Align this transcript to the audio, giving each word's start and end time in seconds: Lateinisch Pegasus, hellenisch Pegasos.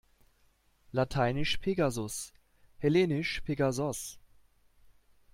Lateinisch 0.93 1.57
Pegasus, 1.57 2.33
hellenisch 2.79 3.41
Pegasos. 3.45 4.17